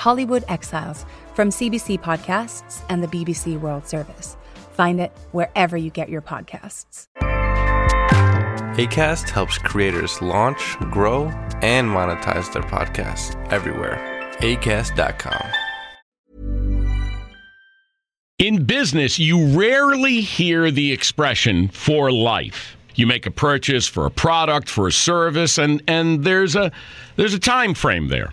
[0.00, 1.04] Hollywood Exiles
[1.34, 4.38] from CBC Podcasts and the BBC World Service.
[4.72, 7.06] Find it wherever you get your podcasts.
[8.78, 11.24] ACAST helps creators launch, grow,
[11.60, 13.98] and monetize their podcasts everywhere.
[14.38, 15.46] ACAST.com.
[18.38, 22.74] In business, you rarely hear the expression for life.
[22.94, 26.72] You make a purchase for a product, for a service, and, and there's a
[27.16, 28.32] there's a time frame there.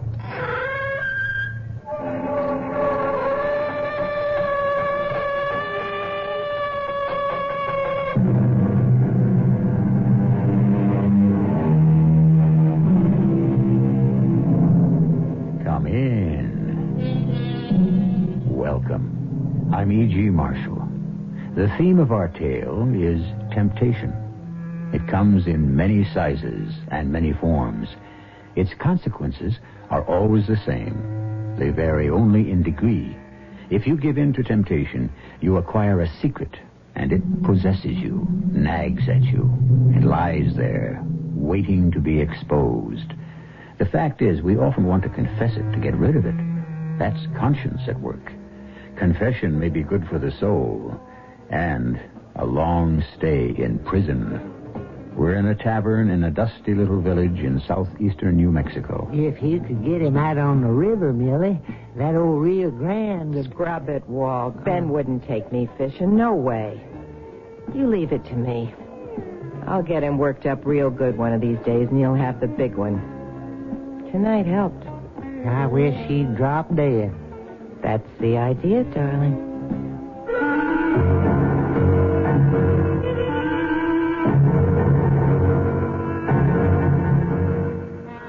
[19.91, 20.15] E.G.
[20.29, 20.87] Marshall.
[21.55, 23.21] The theme of our tale is
[23.53, 24.13] temptation.
[24.93, 27.89] It comes in many sizes and many forms.
[28.55, 29.59] Its consequences
[29.89, 31.55] are always the same.
[31.59, 33.17] They vary only in degree.
[33.69, 36.55] If you give in to temptation, you acquire a secret,
[36.95, 39.43] and it possesses you, nags at you.
[39.93, 41.03] and lies there,
[41.35, 43.13] waiting to be exposed.
[43.77, 46.35] The fact is, we often want to confess it to get rid of it.
[46.97, 48.31] That's conscience at work.
[48.97, 50.99] Confession may be good for the soul,
[51.49, 51.99] and
[52.35, 54.57] a long stay in prison.
[55.15, 59.09] We're in a tavern in a dusty little village in southeastern New Mexico.
[59.11, 61.59] If you could get him out on the river, Millie,
[61.97, 63.35] that old Rio Grande.
[63.35, 64.63] would- Scrub it, Walt.
[64.63, 66.15] Ben wouldn't take me fishing.
[66.15, 66.79] No way.
[67.73, 68.73] You leave it to me.
[69.67, 72.47] I'll get him worked up real good one of these days, and he'll have the
[72.47, 72.99] big one.
[74.11, 74.85] Tonight helped.
[75.45, 77.13] I wish he'd drop dead.
[77.81, 79.47] That's the idea, darling.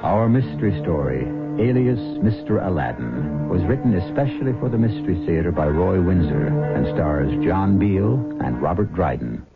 [0.02, 1.22] Our mystery story,
[1.62, 2.66] alias Mr.
[2.66, 8.14] Aladdin, was written especially for the Mystery Theater by Roy Windsor and stars John Beal
[8.44, 9.46] and Robert Dryden.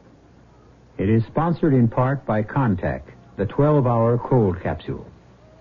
[0.99, 3.03] It is sponsored in part by Contac,
[3.37, 5.06] the 12 hour cold capsule.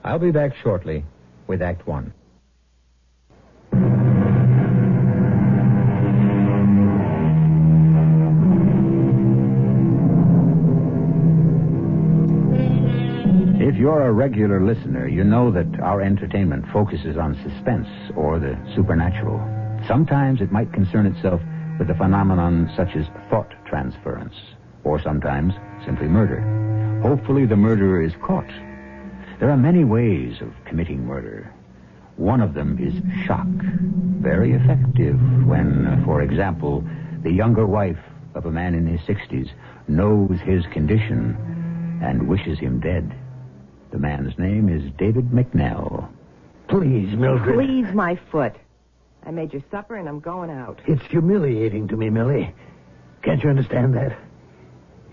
[0.04, 1.04] I'll be back shortly
[1.48, 2.14] with Act One.
[13.86, 19.38] You're a regular listener, you know that our entertainment focuses on suspense or the supernatural.
[19.88, 21.40] Sometimes it might concern itself
[21.78, 24.34] with a phenomenon such as thought transference,
[24.84, 25.54] or sometimes
[25.86, 26.42] simply murder.
[27.04, 28.50] Hopefully the murderer is caught.
[29.40, 31.54] There are many ways of committing murder.
[32.18, 32.96] One of them is
[33.28, 33.46] shock.
[34.20, 36.84] Very effective when, uh, for example,
[37.22, 38.02] the younger wife
[38.34, 39.52] of a man in his 60s
[39.88, 41.38] knows his condition
[42.02, 43.16] and wishes him dead.
[43.96, 46.10] The man's name is David McNell.
[46.68, 47.56] Please, Mildred.
[47.56, 48.54] Please, my foot.
[49.26, 50.82] I made your supper and I'm going out.
[50.86, 52.54] It's humiliating to me, Millie.
[53.22, 54.18] Can't you understand that?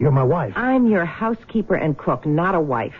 [0.01, 0.55] You're my wife.
[0.57, 2.97] I'm your housekeeper and cook, not a wife.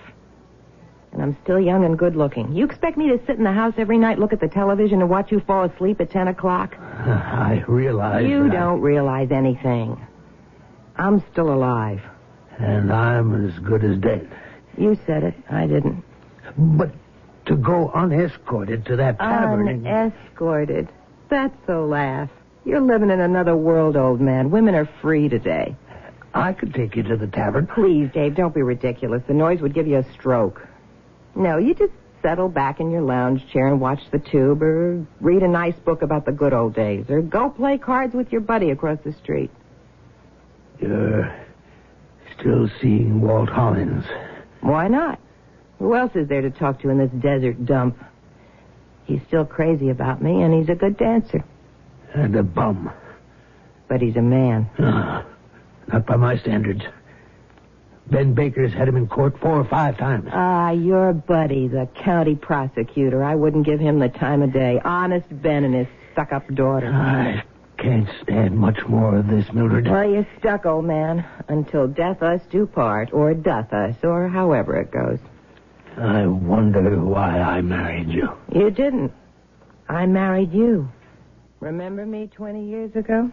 [1.11, 2.53] And I'm still young and good looking.
[2.53, 5.11] You expect me to sit in the house every night, look at the television, and
[5.11, 6.77] watch you fall asleep at 10 o'clock?
[6.81, 8.25] I realize.
[8.25, 10.01] You don't realize anything.
[10.95, 12.01] I'm still alive.
[12.61, 14.31] And I'm as good as dead.
[14.79, 15.35] You said it.
[15.51, 16.03] I didn't.
[16.57, 16.91] But
[17.47, 19.69] to go unescorted to that tavern.
[19.69, 20.89] and- Unescorted.
[21.29, 22.31] That's the laugh.
[22.65, 24.51] You're living in another world, old man.
[24.51, 25.75] Women are free today.
[26.35, 27.67] I could take you to the tavern.
[27.67, 29.23] Please, Dave, don't be ridiculous.
[29.27, 30.67] The noise would give you a stroke.
[31.35, 31.93] No, you just
[32.23, 36.03] settle back in your lounge chair and watch the tube, or read a nice book
[36.03, 39.51] about the good old days, or go play cards with your buddy across the street.
[40.81, 41.35] You're
[42.39, 44.05] still seeing Walt Hollins.
[44.63, 45.19] Why not?
[45.79, 47.99] Who else is there to talk to in this desert dump?
[49.05, 51.45] He's still crazy about me, and he's a good dancer.
[52.15, 52.91] And a bum.
[53.89, 54.71] But he's a man.
[54.79, 55.25] Ah,
[55.93, 56.83] not by my standards.
[58.11, 60.29] Ben Baker's had him in court four or five times.
[60.33, 63.25] Ah, your buddy, the county prosecutor.
[63.25, 64.81] I wouldn't give him the time of day.
[64.85, 66.93] Honest Ben and his stuck-up daughter.
[66.93, 67.43] I
[67.83, 69.89] can't stand much more of this, Mildred.
[69.89, 71.27] Well, you're stuck, old man.
[71.49, 75.19] Until death us do part, or doth us, or however it goes.
[75.97, 78.31] I wonder why I married you.
[78.55, 79.13] You didn't.
[79.89, 80.89] I married you.
[81.61, 83.31] Remember me 20 years ago?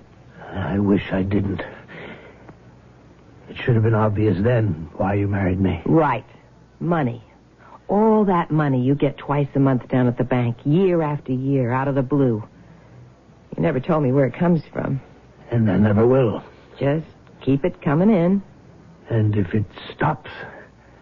[0.52, 1.62] I wish I didn't.
[3.50, 5.82] It should have been obvious then why you married me.
[5.86, 6.26] Right.
[6.80, 7.24] Money.
[7.88, 11.72] All that money you get twice a month down at the bank, year after year,
[11.72, 12.44] out of the blue.
[13.60, 15.02] You never told me where it comes from.
[15.52, 16.42] And I never will.
[16.80, 17.06] Just
[17.42, 18.42] keep it coming in.
[19.10, 20.30] And if it stops,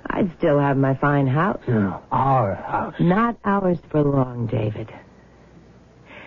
[0.07, 1.61] I'd still have my fine house.
[1.67, 2.95] no, our house.
[2.99, 4.91] Not ours for long, David.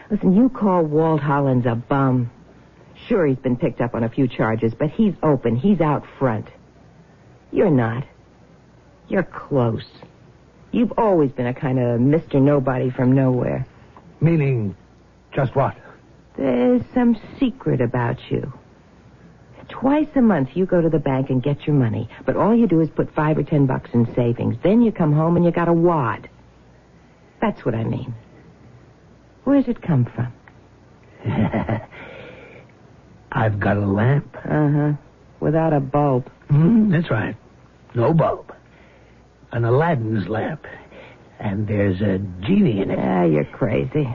[0.08, 2.30] Listen, you call Walt Hollins a bum.
[3.08, 5.56] Sure, he's been picked up on a few charges, but he's open.
[5.56, 6.46] He's out front.
[7.50, 8.06] You're not.
[9.08, 9.88] You're close.
[10.70, 12.40] You've always been a kind of Mr.
[12.40, 13.66] Nobody from nowhere.
[14.20, 14.76] Meaning,
[15.34, 15.74] just what?
[16.40, 18.50] There's some secret about you.
[19.68, 22.66] Twice a month you go to the bank and get your money, but all you
[22.66, 24.56] do is put five or ten bucks in savings.
[24.62, 26.30] Then you come home and you got a wad.
[27.42, 28.14] That's what I mean.
[29.44, 30.32] Where's it come from?
[33.32, 34.34] I've got a lamp.
[34.36, 34.92] Uh huh.
[35.40, 36.30] Without a bulb.
[36.48, 37.36] Hmm, that's right.
[37.94, 38.50] No bulb.
[39.52, 40.64] An Aladdin's lamp.
[41.38, 42.98] And there's a genie in it.
[42.98, 44.08] Ah, you're crazy.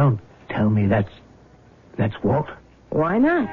[0.00, 0.08] What?
[0.08, 1.12] Don't tell me that's
[1.98, 2.48] that's Walt.
[2.90, 3.48] Why not?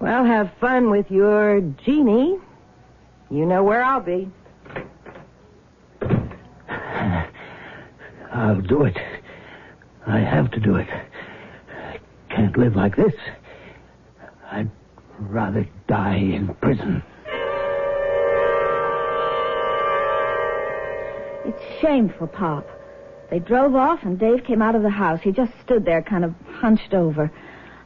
[0.00, 2.38] Well, have fun with your genie.
[3.30, 4.30] You know where I'll be.
[8.32, 8.96] I'll do it.
[10.06, 10.88] I have to do it.
[10.88, 11.98] I
[12.28, 13.14] can't live like this.
[14.50, 14.70] I'd
[15.18, 17.02] rather die in prison.
[21.46, 22.73] It's shameful, Pop.
[23.30, 25.20] They drove off and Dave came out of the house.
[25.22, 27.30] He just stood there kind of hunched over.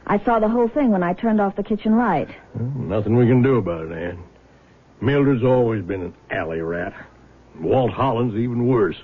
[0.05, 2.29] I saw the whole thing when I turned off the kitchen light.
[2.55, 4.23] Nothing we can do about it, Ann.
[5.01, 6.93] Mildred's always been an alley rat.
[7.59, 8.97] Walt Hollins even worse.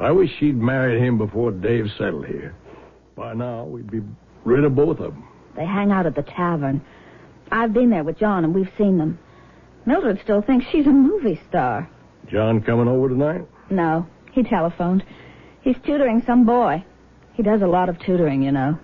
[0.00, 2.54] I wish she'd married him before Dave settled here.
[3.16, 4.00] By now, we'd be
[4.44, 5.28] rid of both of them.
[5.56, 6.80] They hang out at the tavern.
[7.50, 9.18] I've been there with John and we've seen them.
[9.86, 11.88] Mildred still thinks she's a movie star.
[12.30, 13.42] John coming over tonight?
[13.70, 14.06] No,
[14.38, 15.04] he telephoned.
[15.60, 16.84] He's tutoring some boy.
[17.34, 18.78] He does a lot of tutoring, you know.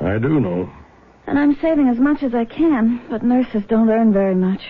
[0.00, 0.70] I do know.
[1.26, 4.60] And I'm saving as much as I can, but nurses don't earn very much.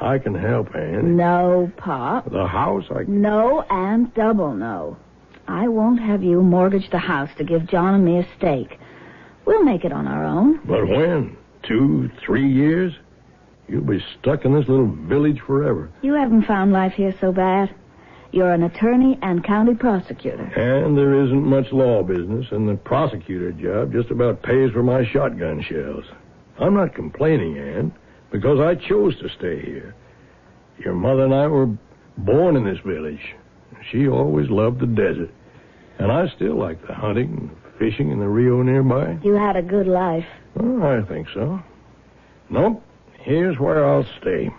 [0.00, 1.16] I can help, eh, Ann.
[1.16, 2.30] No, Pop.
[2.30, 3.04] The house, I...
[3.04, 3.20] can.
[3.20, 4.96] No and double no.
[5.46, 8.78] I won't have you mortgage the house to give John and me a stake.
[9.44, 10.60] We'll make it on our own.
[10.64, 11.36] But when?
[11.62, 12.94] Two, three years?
[13.68, 15.90] You'll be stuck in this little village forever.
[16.02, 17.74] You haven't found life here so bad.
[18.32, 20.44] You're an attorney and county prosecutor.
[20.44, 25.04] And there isn't much law business, and the prosecutor job just about pays for my
[25.12, 26.04] shotgun shells.
[26.60, 27.92] I'm not complaining, Ann,
[28.30, 29.94] because I chose to stay here.
[30.78, 31.68] Your mother and I were
[32.18, 33.34] born in this village.
[33.90, 35.30] She always loved the desert.
[35.98, 39.18] And I still like the hunting, and fishing in the Rio nearby.
[39.22, 40.26] You had a good life.
[40.58, 41.60] Oh, I think so.
[42.48, 42.82] Nope.
[43.18, 44.50] Here's where I'll stay.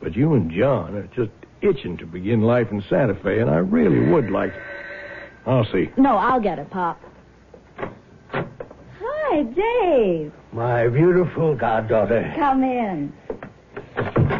[0.00, 1.30] But you and John are just
[1.62, 4.60] itching to begin life in Santa Fe, and I really would like to.
[5.46, 5.90] I'll see.
[5.96, 7.00] No, I'll get it, Pop.
[8.30, 10.32] Hi, Dave.
[10.52, 12.32] My beautiful goddaughter.
[12.36, 13.12] Come in.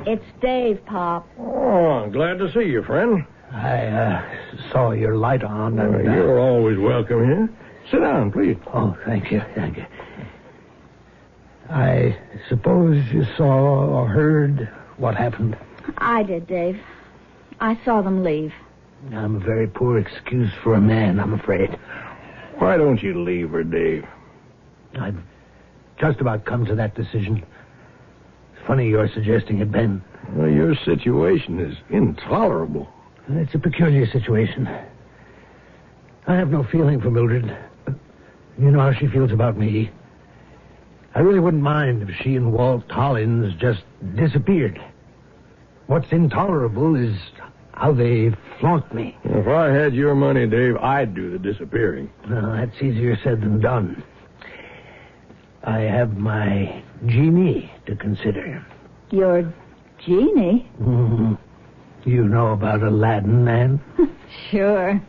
[0.06, 1.28] It's Dave, Pop.
[1.38, 3.24] Oh, glad to see you, friend.
[3.52, 4.22] I uh,
[4.70, 5.78] saw your light on.
[5.78, 7.48] And, uh, you're always welcome here.
[7.90, 8.56] Sit down, please.
[8.72, 9.86] Oh, thank you, thank you.
[11.70, 15.56] I suppose you saw or heard what happened.
[15.98, 16.80] I did, Dave.
[17.60, 18.52] I saw them leave.
[19.12, 21.78] I'm a very poor excuse for a man, I'm afraid.
[22.58, 24.04] Why don't you leave her, Dave?
[24.98, 25.18] I've
[25.98, 27.44] just about come to that decision.
[28.52, 30.02] It's funny you're suggesting it, Ben.
[30.32, 32.88] Well, your situation is intolerable.
[33.28, 34.68] It's a peculiar situation.
[36.26, 37.56] I have no feeling for Mildred.
[38.58, 39.90] You know how she feels about me.
[41.14, 43.82] I really wouldn't mind if she and Walt Hollins just
[44.14, 44.80] disappeared.
[45.86, 47.16] What's intolerable is
[47.78, 48.30] how they
[48.60, 49.16] flaunt me.
[49.24, 52.10] If I had your money, Dave, I'd do the disappearing.
[52.28, 54.02] Well, that's easier said than done.
[55.62, 58.64] I have my genie to consider.
[59.10, 59.52] Your
[60.04, 60.68] genie?
[60.80, 61.38] Mhm.
[62.04, 63.80] You know about Aladdin, Nan?
[64.50, 65.00] Sure.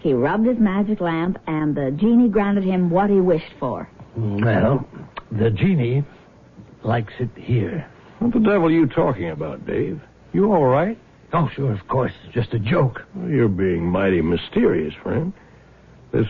[0.00, 3.88] He rubbed his magic lamp, and the genie granted him what he wished for.
[4.16, 4.86] Well,
[5.32, 6.04] the genie
[6.84, 7.84] likes it here.
[8.20, 10.00] What the devil are you talking about, Dave?
[10.32, 10.96] You all right?
[11.34, 12.12] Oh, sure, of course.
[12.24, 13.04] It's just a joke.
[13.12, 15.32] Well, you're being mighty mysterious, friend.
[16.12, 16.28] This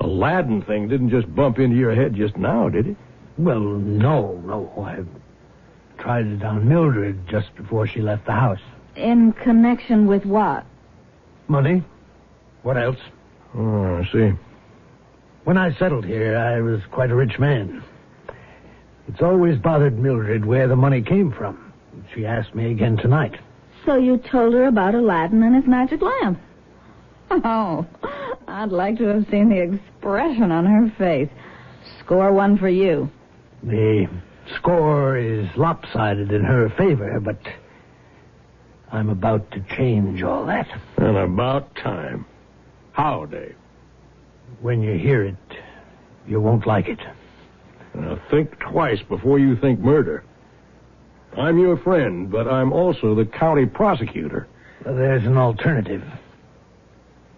[0.00, 2.96] Aladdin thing didn't just bump into your head just now, did it?
[3.38, 4.84] Well, no, no.
[4.84, 8.58] I tried it on Mildred just before she left the house.
[8.96, 10.66] In connection with what?
[11.46, 11.84] Money?
[12.64, 12.98] What else?
[13.54, 14.32] Oh, I see.
[15.44, 17.84] When I settled here, I was quite a rich man.
[19.06, 21.72] It's always bothered Mildred where the money came from.
[22.12, 23.38] She asked me again tonight.
[23.86, 26.38] So you told her about Aladdin and his magic lamp.
[27.32, 27.86] Oh,
[28.48, 31.28] I'd like to have seen the expression on her face.
[32.00, 33.08] Score one for you.
[33.62, 34.08] The
[34.56, 37.38] score is lopsided in her favor, but
[38.90, 40.66] I'm about to change all that.
[40.96, 42.26] And about time.
[42.92, 43.54] How, Dave?
[44.60, 45.36] When you hear it,
[46.26, 46.98] you won't like it.
[47.94, 50.24] Now, think twice before you think murder.
[51.36, 54.48] I'm your friend, but I'm also the county prosecutor.
[54.84, 56.02] There's an alternative.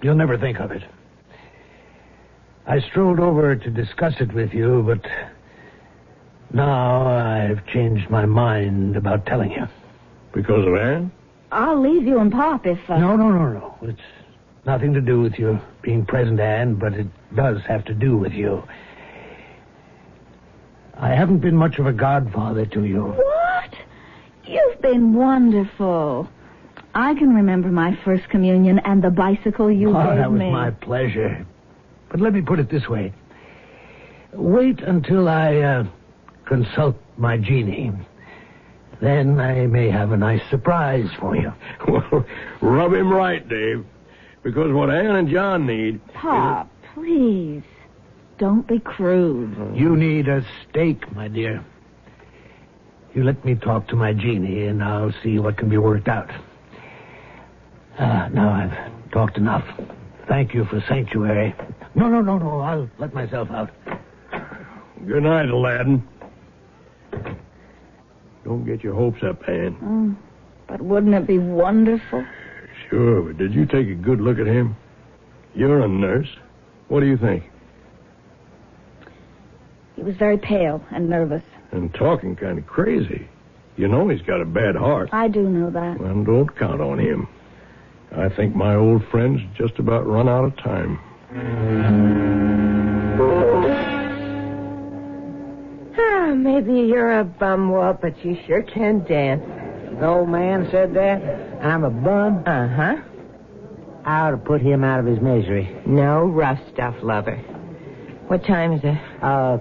[0.00, 0.82] You'll never think of it.
[2.66, 5.04] I strolled over to discuss it with you, but
[6.52, 9.66] now I've changed my mind about telling you.
[10.32, 11.12] Because of Anne?
[11.50, 12.78] I'll leave you and Pop if.
[12.88, 12.98] Uh...
[12.98, 13.78] No, no, no, no.
[13.82, 14.00] It's
[14.64, 18.32] nothing to do with you being present, Anne, but it does have to do with
[18.32, 18.62] you.
[20.96, 23.04] I haven't been much of a godfather to you.
[23.04, 23.41] What?
[24.44, 26.28] You've been wonderful.
[26.94, 30.50] I can remember my first communion and the bicycle you oh, gave that was me.
[30.50, 31.46] my pleasure.
[32.10, 33.12] But let me put it this way.
[34.34, 35.84] Wait until I uh,
[36.46, 37.92] consult my genie.
[39.00, 41.52] Then I may have a nice surprise for you.
[41.88, 42.24] Well,
[42.60, 43.84] rub him right, Dave.
[44.42, 46.00] Because what Anne and John need.
[46.14, 47.62] Pop, please.
[48.38, 49.76] Don't be crude.
[49.76, 51.64] You need a stake, my dear.
[53.14, 56.30] You let me talk to my genie, and I'll see what can be worked out.
[57.98, 59.64] Ah, now I've talked enough.
[60.28, 61.54] Thank you for sanctuary.
[61.94, 62.60] No, no, no, no.
[62.60, 63.70] I'll let myself out.
[65.06, 66.02] Good night, Aladdin.
[68.44, 69.76] Don't get your hopes up, Anne.
[69.82, 70.16] Mm,
[70.66, 72.24] but wouldn't it be wonderful?
[72.88, 74.74] Sure, but did you take a good look at him?
[75.54, 76.28] You're a nurse.
[76.88, 77.44] What do you think?
[79.96, 81.42] He was very pale and nervous.
[81.72, 83.26] And talking kind of crazy.
[83.76, 85.08] You know he's got a bad heart.
[85.12, 85.98] I do know that.
[85.98, 87.26] Well, don't count on him.
[88.14, 90.98] I think my old friend's just about run out of time.
[95.98, 99.42] Ah, maybe you're a bumwalt, but you sure can dance.
[99.98, 101.64] The old man said that?
[101.64, 102.44] I'm a bum?
[102.46, 102.96] Uh huh.
[104.04, 105.74] I ought to put him out of his misery.
[105.86, 107.36] No rough stuff, lover.
[108.26, 108.98] What time is it?
[109.22, 109.58] Uh,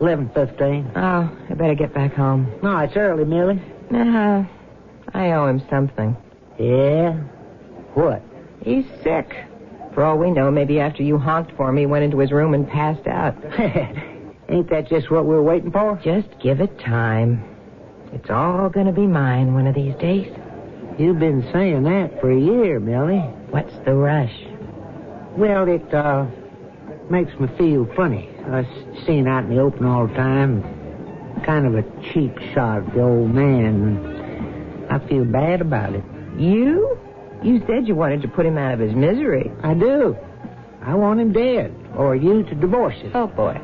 [0.00, 0.92] 11.15.
[0.96, 2.50] Oh, I better get back home.
[2.62, 3.60] No, it's early, Millie.
[3.92, 4.44] Uh,
[5.12, 6.16] I owe him something.
[6.58, 7.12] Yeah?
[7.94, 8.22] What?
[8.62, 9.30] He's sick.
[9.94, 12.54] For all we know, maybe after you honked for me, he went into his room
[12.54, 13.34] and passed out.
[14.48, 16.00] Ain't that just what we're waiting for?
[16.02, 17.44] Just give it time.
[18.12, 20.32] It's all gonna be mine one of these days.
[20.98, 23.20] You've been saying that for a year, Millie.
[23.50, 24.34] What's the rush?
[25.36, 26.26] Well, it, uh,
[27.10, 28.28] makes me feel funny.
[28.50, 28.66] Us
[29.06, 30.62] seeing out in the open all the time.
[31.44, 34.86] Kind of a cheap shot at the old man.
[34.90, 36.04] I feel bad about it.
[36.36, 36.98] You?
[37.42, 39.50] You said you wanted to put him out of his misery.
[39.62, 40.16] I do.
[40.82, 43.12] I want him dead, or you to divorce him.
[43.14, 43.60] Oh, boy.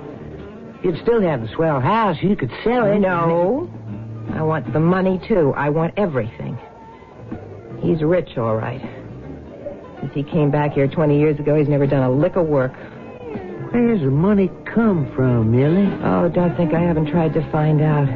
[0.83, 2.17] You'd still have the swell house.
[2.23, 2.99] You could sell it.
[2.99, 3.71] No.
[4.35, 5.53] I want the money, too.
[5.57, 6.59] I want everything.
[7.81, 8.81] He's rich, all right.
[10.01, 12.73] Since he came back here 20 years ago, he's never done a lick of work.
[13.77, 15.87] Where's the money come from, Millie?
[16.03, 18.09] Oh, don't think I haven't tried to find out.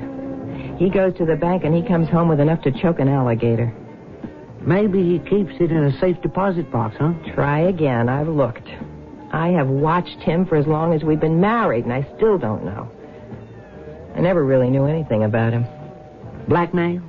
[0.79, 3.71] He goes to the bank and he comes home with enough to choke an alligator.
[4.63, 7.13] Maybe he keeps it in a safe deposit box, huh?
[7.35, 8.09] Try again.
[8.09, 8.67] I've looked.
[9.33, 12.65] I have watched him for as long as we've been married, and I still don't
[12.65, 12.91] know.
[14.17, 15.67] I never really knew anything about him.
[16.49, 17.03] Blackmail?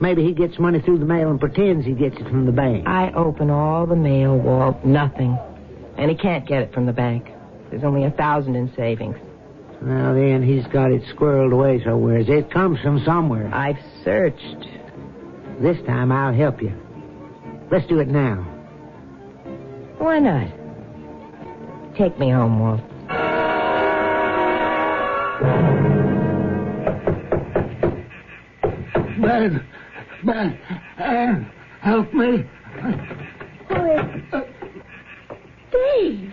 [0.00, 2.88] Maybe he gets money through the mail and pretends he gets it from the bank.
[2.88, 4.84] I open all the mail, Walt.
[4.84, 5.38] Nothing.
[5.98, 7.28] And he can't get it from the bank.
[7.70, 9.16] There's only a thousand in savings.
[9.82, 12.18] Well, then he's got it squirreled away somewhere.
[12.18, 13.52] It comes from somewhere.
[13.52, 14.66] I've searched.
[15.60, 16.72] This time I'll help you.
[17.70, 18.46] Let's do it now.
[19.98, 20.48] Why not?
[21.96, 22.80] Take me home, Walt.
[29.20, 29.66] Ben,
[30.24, 30.58] Ben,
[30.98, 31.50] Anne,
[31.80, 32.44] help me.
[33.68, 34.44] Who is...
[35.72, 36.32] Dave!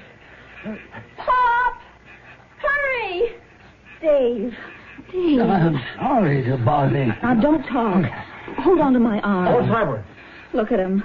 [1.17, 1.81] Pop!
[2.57, 3.35] Hurry!
[4.05, 4.53] Dave.
[5.11, 5.41] Dave.
[5.41, 7.13] I'm sorry to bother you.
[7.23, 8.05] Now, don't talk.
[8.59, 9.53] Hold on to my arm.
[9.53, 10.03] What's happened?
[10.53, 11.03] Look at him.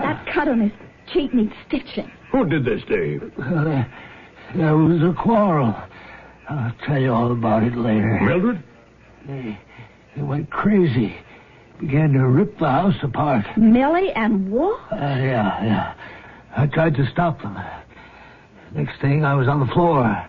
[0.00, 0.72] That cut on his
[1.12, 2.10] cheek needs stitching.
[2.30, 3.22] Who did this, Dave?
[3.38, 3.84] Uh,
[4.54, 5.74] there was a quarrel.
[6.48, 8.20] I'll tell you all about it later.
[8.22, 8.62] Mildred?
[9.26, 9.58] He,
[10.14, 11.16] he went crazy.
[11.80, 13.44] Began to rip the house apart.
[13.56, 14.80] Millie and Walt?
[14.92, 15.94] Uh, yeah, yeah.
[16.56, 17.56] I tried to stop them.
[18.74, 20.28] Next thing, I was on the floor.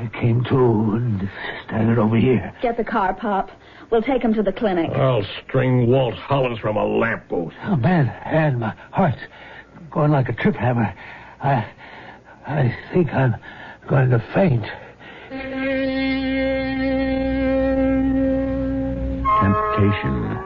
[0.00, 0.56] I came to
[0.94, 1.28] and
[1.66, 2.54] staggered over here.
[2.62, 3.50] Get the car, Pop.
[3.90, 4.90] We'll take him to the clinic.
[4.94, 7.54] I'll string Walt Hollins from a lamppost.
[7.64, 9.20] Oh, man, and my heart's
[9.90, 10.94] going like a trip hammer.
[11.42, 11.70] I,
[12.46, 13.34] I think I'm
[13.88, 14.64] going to faint.
[19.42, 20.38] Temptation.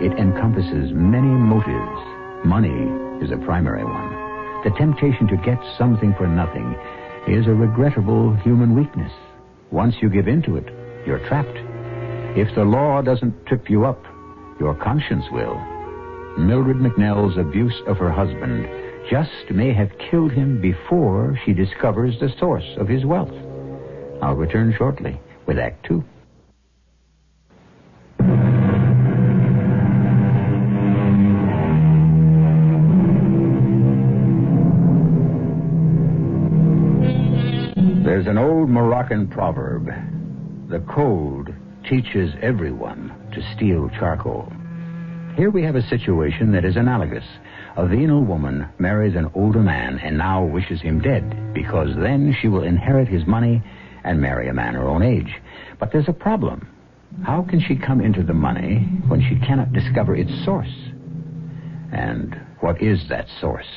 [0.00, 2.46] It encompasses many motives.
[2.46, 2.88] Money
[3.22, 4.62] is a primary one.
[4.64, 6.74] The temptation to get something for nothing
[7.28, 9.12] is a regrettable human weakness.
[9.70, 10.66] Once you give in to it,
[11.06, 11.58] you're trapped.
[12.38, 14.02] If the law doesn't trip you up,
[14.60, 15.56] your conscience will.
[16.38, 18.68] Mildred McNell's abuse of her husband
[19.10, 23.32] just may have killed him before she discovers the source of his wealth.
[24.22, 26.04] I'll return shortly with Act Two.
[39.06, 39.86] Moroccan proverb
[40.68, 41.50] the cold
[41.88, 44.52] teaches everyone to steal charcoal.
[45.36, 47.22] Here we have a situation that is analogous.
[47.76, 52.48] A venal woman marries an older man and now wishes him dead because then she
[52.48, 53.62] will inherit his money
[54.02, 55.40] and marry a man her own age.
[55.78, 56.68] But there's a problem.
[57.22, 60.74] How can she come into the money when she cannot discover its source?
[61.92, 63.70] And what is that source?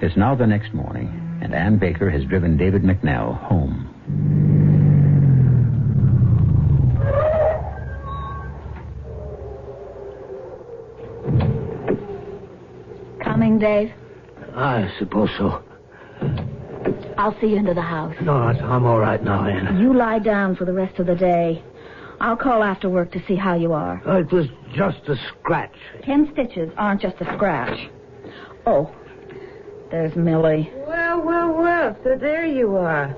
[0.00, 1.08] It's now the next morning,
[1.42, 3.92] and Ann Baker has driven David McNell home.
[13.22, 13.92] Coming, Dave?
[14.54, 15.62] I suppose so.
[17.16, 18.14] I'll see you into the house.
[18.20, 19.80] No, I'm all right now, Anne.
[19.80, 21.62] You lie down for the rest of the day.
[22.20, 24.02] I'll call after work to see how you are.
[24.06, 25.74] Uh, it was just a scratch.
[26.02, 27.90] Ten stitches aren't just a scratch.
[28.66, 28.90] Oh,
[29.90, 30.70] there's Millie.
[30.86, 31.96] Well, well, well.
[32.04, 33.14] So there you are.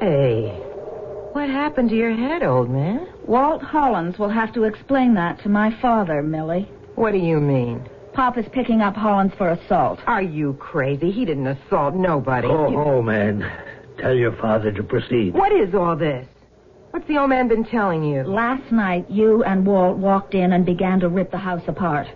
[0.00, 0.48] Hey,
[1.32, 3.08] what happened to your head, old man?
[3.26, 6.68] Walt Hollins will have to explain that to my father, Millie.
[6.94, 7.88] What do you mean?
[8.12, 9.98] Pop is picking up Hollins for assault.
[10.06, 11.10] Are you crazy?
[11.10, 12.46] He didn't assault nobody.
[12.46, 13.44] Go You- home, Anne.
[13.98, 15.34] Tell your father to proceed.
[15.34, 16.26] What is all this?
[16.90, 18.22] What's the old man been telling you?
[18.22, 22.06] Last night, you and Walt walked in and began to rip the house apart.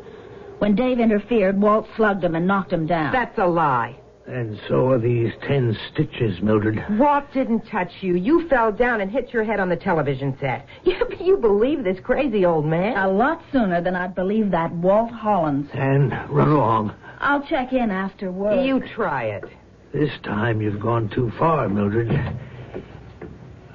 [0.59, 3.12] When Dave interfered, Walt slugged him and knocked him down.
[3.12, 3.97] That's a lie.
[4.27, 6.85] And so are these ten stitches, Mildred.
[6.99, 8.14] Walt didn't touch you.
[8.14, 10.66] You fell down and hit your head on the television set.
[10.85, 12.97] You, you believe this crazy old man?
[12.97, 15.68] A lot sooner than I'd believe that Walt Hollins.
[15.73, 16.94] And run along.
[17.21, 18.64] I'll check in after work.
[18.64, 19.44] You try it.
[19.92, 22.11] This time you've gone too far, Mildred.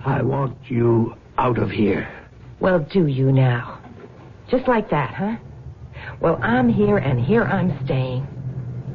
[0.06, 2.08] I want you out of here.
[2.60, 3.80] Well, do you now?
[4.50, 5.36] Just like that, huh?
[6.20, 8.28] Well, I'm here and here I'm staying.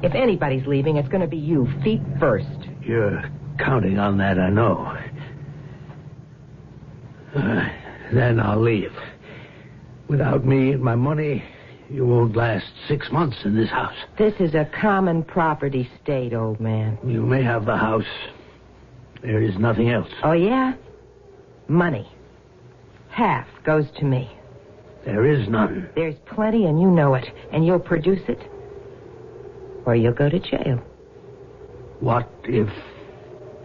[0.02, 2.46] If anybody's leaving, it's going to be you, feet first.
[2.82, 3.24] You're
[3.58, 4.96] counting on that, I know.
[7.34, 7.68] Uh,
[8.12, 8.92] then I'll leave.
[10.08, 11.44] Without me and my money,
[11.90, 13.94] you won't last six months in this house.
[14.16, 16.98] This is a common property state, old man.
[17.04, 18.04] You may have the house.
[19.22, 20.08] There is nothing else.
[20.22, 20.74] Oh, yeah?
[21.66, 22.08] Money.
[23.10, 24.30] Half goes to me.
[25.08, 25.88] There is none.
[25.94, 27.24] There's plenty, and you know it.
[27.50, 28.38] And you'll produce it?
[29.86, 30.76] or you'll go to jail.
[32.00, 32.68] What if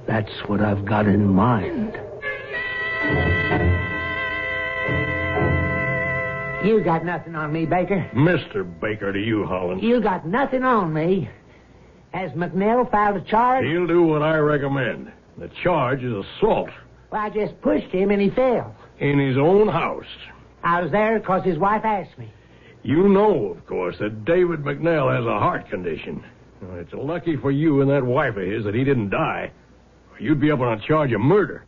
[0.08, 1.92] that's what I've got in mind?
[6.66, 8.10] You got nothing on me, Baker.
[8.16, 8.64] Mr.
[8.80, 9.84] Baker to you, Hollins.
[9.84, 11.30] You got nothing on me.
[12.14, 13.66] Has McNeil filed a charge?
[13.66, 15.12] He'll do what I recommend.
[15.38, 16.70] The charge is assault
[17.12, 18.74] Well, I just pushed him and he fell.
[19.00, 20.06] in his own house.
[20.64, 22.32] I was there because his wife asked me.
[22.84, 26.24] You know, of course, that David McNeil has a heart condition.
[26.74, 29.52] It's lucky for you and that wife of his that he didn't die.
[30.12, 31.66] Or You'd be up on a charge of murder.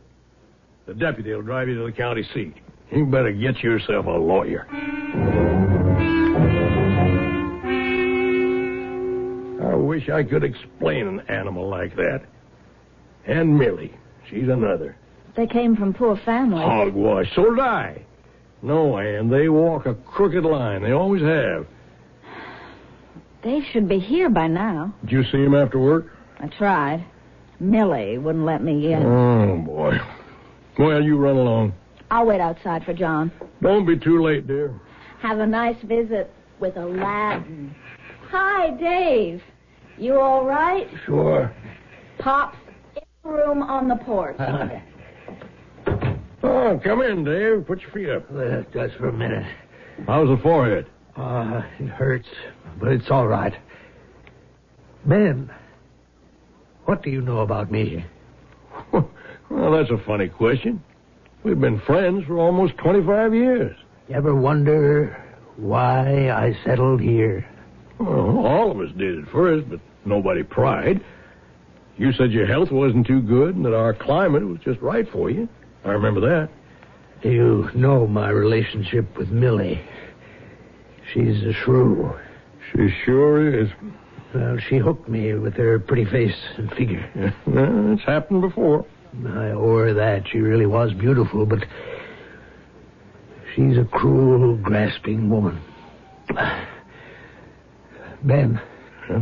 [0.86, 2.54] The deputy will drive you to the county seat.
[2.92, 4.66] You better get yourself a lawyer.
[9.62, 12.22] I wish I could explain an animal like that.
[13.26, 13.94] And Millie,
[14.30, 14.96] she's another.
[15.36, 16.64] They came from poor families.
[16.64, 17.26] Hogwash.
[17.34, 18.05] So did I.
[18.62, 20.82] No, Ann, they walk a crooked line.
[20.82, 21.66] They always have.
[23.42, 24.92] Dave should be here by now.
[25.02, 26.06] Did you see him after work?
[26.40, 27.04] I tried.
[27.60, 29.02] Millie wouldn't let me in.
[29.02, 29.98] Oh, boy.
[30.78, 31.72] Well, you run along.
[32.10, 33.32] I'll wait outside for John.
[33.62, 34.78] Don't be too late, dear.
[35.20, 37.74] Have a nice visit with Aladdin.
[38.30, 39.42] Hi, Dave.
[39.98, 40.88] You all right?
[41.04, 41.54] Sure.
[42.18, 42.58] Pop's
[42.96, 44.36] in the room on the porch.
[46.42, 47.66] Oh, come in, Dave.
[47.66, 48.30] Put your feet up.
[48.30, 49.46] Uh, just for a minute.
[50.06, 50.86] How's the forehead?
[51.16, 52.28] Uh, it hurts,
[52.78, 53.54] but it's all right.
[55.06, 55.50] Ben,
[56.84, 58.04] what do you know about me?
[58.92, 59.08] well,
[59.50, 60.82] that's a funny question.
[61.42, 63.76] We've been friends for almost 25 years.
[64.08, 65.22] You ever wonder
[65.56, 67.48] why I settled here?
[67.98, 71.02] Well, all of us did at first, but nobody pried.
[71.96, 75.30] You said your health wasn't too good and that our climate was just right for
[75.30, 75.48] you.
[75.84, 76.48] I remember that.
[77.28, 79.80] You know my relationship with Millie.
[81.12, 82.12] She's a shrew.
[82.72, 83.68] She sure is.
[84.34, 87.08] Well, she hooked me with her pretty face and figure.
[87.14, 88.84] Yeah, well, it's happened before.
[89.26, 90.24] I owe her that.
[90.30, 91.60] She really was beautiful, but
[93.54, 95.60] she's a cruel, grasping woman.
[98.22, 98.60] Ben,
[99.06, 99.20] Huh?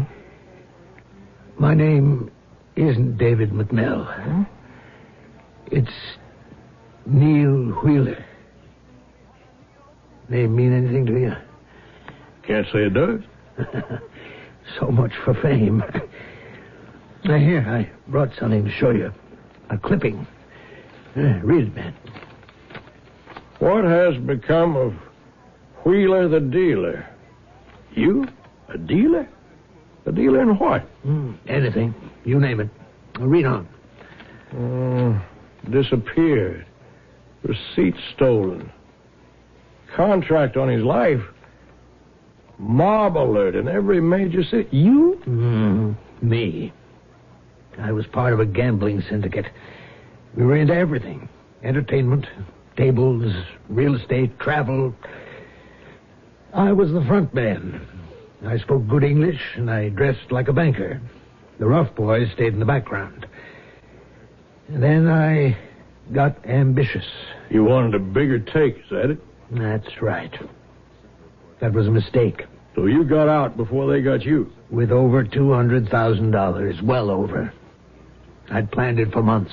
[1.59, 2.31] my name
[2.75, 4.47] isn't David McNell.
[5.71, 5.93] It's
[7.07, 8.25] Neil Wheeler.
[10.29, 11.33] Name mean anything to you?
[12.47, 13.21] Can't say it does.
[14.79, 15.83] so much for fame.
[17.25, 19.13] Now, here, I brought something to show you.
[19.71, 20.27] A clipping.
[21.17, 21.95] Uh, read it, man.
[23.61, 24.95] What has become of
[25.85, 27.07] Wheeler the dealer?
[27.95, 28.27] You?
[28.69, 29.29] A dealer?
[30.07, 30.87] A dealer in what?
[31.07, 31.95] Mm, anything.
[32.25, 32.69] You name it.
[33.19, 33.69] Read on.
[34.53, 36.67] Uh, disappeared.
[37.45, 38.73] Receipt stolen.
[39.95, 41.21] Contract on his life.
[42.59, 44.69] Mob alert in every major city.
[44.71, 45.21] You?
[45.27, 46.73] Mm, me.
[47.79, 49.47] I was part of a gambling syndicate.
[50.37, 51.29] We were into everything
[51.63, 52.27] entertainment,
[52.77, 53.33] tables,
[53.69, 54.95] real estate, travel.
[56.53, 57.81] I was the front man.
[58.47, 61.01] I spoke good English and I dressed like a banker.
[61.59, 63.27] The rough boys stayed in the background.
[64.69, 65.57] And then I
[66.13, 67.07] got ambitious.
[67.51, 69.19] You wanted a bigger take, is that it?
[69.51, 70.33] That's right.
[71.61, 72.45] That was a mistake.
[72.75, 74.51] So you got out before they got you.
[74.71, 76.83] With over $200,000.
[76.83, 77.53] Well over.
[78.51, 79.53] I'd planned it for months.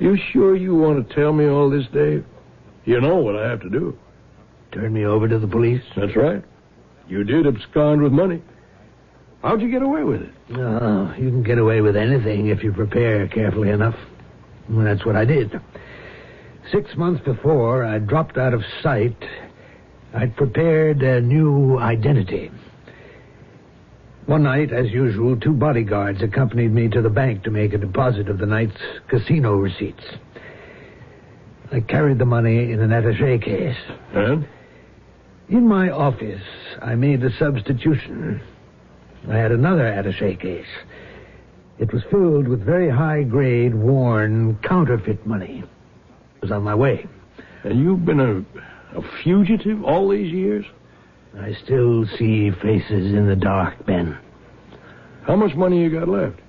[0.00, 2.24] You sure you want to tell me all this, Dave?
[2.84, 3.98] You know what I have to do.
[4.72, 5.82] Turn me over to the police.
[5.96, 6.42] That's right.
[7.08, 8.42] You did abscond with money.
[9.42, 10.30] How'd you get away with it?
[10.54, 13.94] Oh, you can get away with anything if you prepare carefully enough.
[14.68, 15.60] Well, that's what I did.
[16.72, 19.16] Six months before I dropped out of sight,
[20.12, 22.50] I'd prepared a new identity.
[24.26, 28.28] One night, as usual, two bodyguards accompanied me to the bank to make a deposit
[28.28, 28.76] of the night's
[29.08, 30.04] casino receipts.
[31.72, 33.76] I carried the money in an attache case.
[34.12, 34.46] And?
[35.48, 36.42] In my office,
[36.82, 38.42] I made a substitution.
[39.30, 40.66] I had another attache case.
[41.78, 45.64] It was filled with very high grade, worn, counterfeit money.
[46.40, 47.06] Was on my way.
[47.64, 50.64] And you've been a, a fugitive all these years?
[51.38, 54.18] I still see faces in the dark, Ben.
[55.26, 56.40] How much money you got left?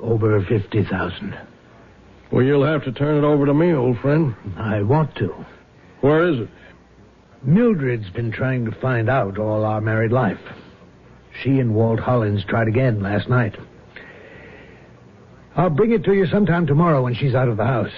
[0.00, 1.38] Over 50,000.
[2.30, 4.34] Well, you'll have to turn it over to me, old friend.
[4.56, 5.34] I want to.
[6.00, 6.48] Where is it?
[7.44, 10.40] Mildred's been trying to find out all our married life.
[11.42, 13.56] She and Walt Hollins tried again last night.
[15.56, 17.90] I'll bring it to you sometime tomorrow when she's out of the house.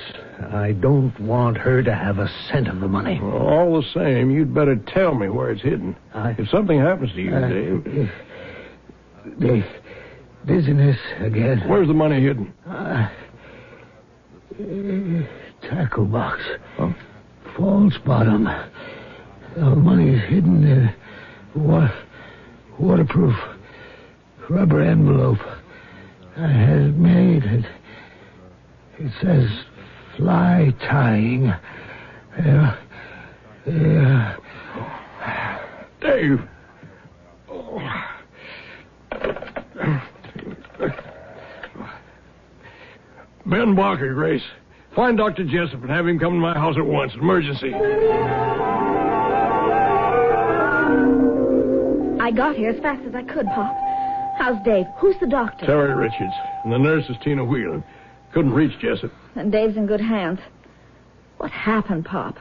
[0.53, 3.21] I don't want her to have a cent of the money.
[3.23, 5.97] Well, all the same, you'd better tell me where it's hidden.
[6.15, 8.11] I- If something happens to you, Uh, Dave.
[9.39, 9.65] the
[10.47, 11.63] dizziness again.
[11.67, 12.53] Where's the money hidden?
[12.69, 13.09] Uh,
[15.63, 16.41] tackle box.
[17.57, 18.49] False bottom.
[19.57, 20.95] The money is hidden in a
[21.59, 21.91] wa-
[22.79, 23.35] waterproof
[24.51, 25.39] rubber envelope.
[26.37, 27.45] I had it made.
[27.45, 27.65] It,
[28.99, 29.49] it says
[30.17, 31.53] fly tying.
[32.39, 32.77] Yeah.
[33.67, 34.37] Yeah.
[36.01, 36.41] Dave.
[43.47, 44.43] Ben Baker, Grace.
[44.97, 45.45] Find Dr.
[45.45, 47.13] Jessup and have him come to my house at once.
[47.15, 47.75] Emergency.
[52.21, 53.75] I got here as fast as I could, Pop.
[54.39, 54.87] How's Dave?
[54.99, 55.67] Who's the doctor?
[55.67, 56.35] Terry Richards.
[56.65, 57.85] And the nurse is Tina Whelan.
[58.35, 59.13] Couldn't reach Jessup.
[59.37, 60.41] And Dave's in good hands.
[61.39, 62.37] What happened, Pop?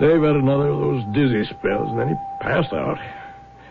[0.00, 2.96] Dave had another of those dizzy spells, and then he passed out.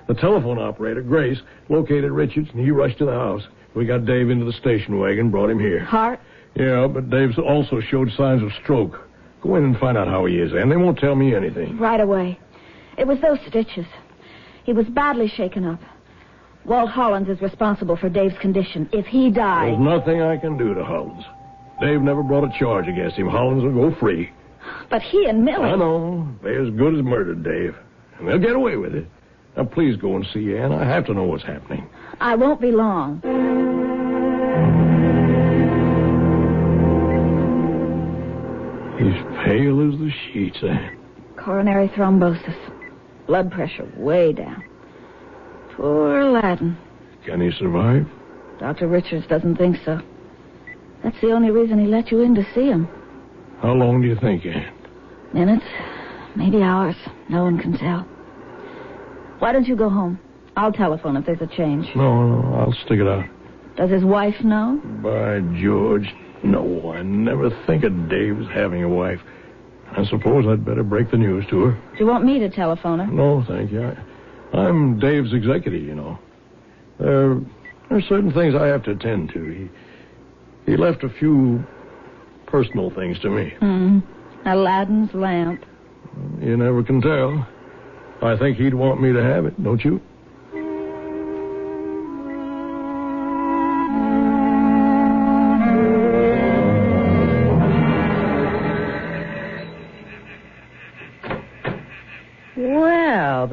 [0.08, 3.41] The telephone operator, Grace, located Richards, and he rushed to the house.
[3.73, 5.84] We got Dave into the station wagon, brought him here.
[5.84, 6.19] Heart?
[6.54, 8.99] Yeah, but Dave's also showed signs of stroke.
[9.41, 11.80] Go in and find out how he is, and they won't tell me anything.
[11.80, 12.38] Right away.
[12.99, 13.88] It was those stitches.
[14.63, 15.80] He was badly shaken up.
[16.65, 18.88] Walt Hollins is responsible for Dave's condition.
[18.93, 19.76] If he dies.
[19.76, 21.24] There's nothing I can do to Hollins.
[21.82, 23.28] Dave never brought a charge against him.
[23.28, 24.32] Hollins will go free.
[24.89, 25.71] But he and Millie.
[25.71, 26.28] I know.
[26.43, 27.76] They're as good as murdered Dave.
[28.19, 29.08] And they'll get away with it.
[29.58, 30.71] Now, please go and see Ann.
[30.71, 31.89] I have to know what's happening.
[32.19, 33.21] I won't be long.
[38.97, 40.97] He's pale as the sheets, Ann.
[41.36, 42.56] Coronary thrombosis.
[43.26, 44.63] Blood pressure way down.
[45.82, 46.78] Poor Aladdin.
[47.26, 48.06] Can he survive?
[48.60, 48.88] Dr.
[48.88, 50.00] Richards doesn't think so.
[51.04, 52.88] That's the only reason he let you in to see him.
[53.63, 54.72] How long do you think, Ann?
[55.34, 55.65] Minutes,
[56.36, 56.96] maybe hours.
[57.30, 58.02] No one can tell.
[59.39, 60.20] Why don't you go home?
[60.56, 61.88] I'll telephone if there's a change.
[61.96, 63.26] No, no, I'll stick it out.
[63.76, 64.80] Does his wife know?
[65.02, 66.13] By George,
[66.44, 66.91] no.
[66.91, 69.20] I never think of Dave's having a wife.
[69.98, 71.72] I suppose I'd better break the news to her.
[71.72, 73.08] Do you want me to telephone her?
[73.08, 73.82] No, thank you.
[73.82, 73.98] I,
[74.54, 76.20] I'm Dave's executive, you know.
[77.00, 77.40] There,
[77.90, 79.44] there are certain things I have to attend to.
[79.46, 81.64] He, he left a few
[82.48, 83.54] personal things to me.
[83.60, 84.00] Hmm.
[84.46, 85.64] Aladdin's lamp.
[86.42, 87.48] You never can tell.
[88.22, 90.02] I think he'd want me to have it, don't you?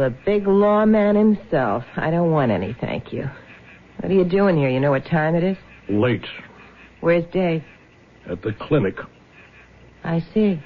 [0.09, 1.85] The big lawman himself.
[1.97, 3.29] I don't want any, thank you.
[4.01, 4.71] What are you doing here?
[4.71, 5.59] You know what time it is?
[5.91, 6.25] Late.
[7.01, 7.63] Where's Dave?
[8.31, 8.97] At the clinic.
[10.05, 10.63] I see.